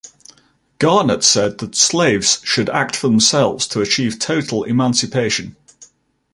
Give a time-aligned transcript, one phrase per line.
[0.79, 5.55] Garnet said that slaves should act for themselves to achieve total emancipation.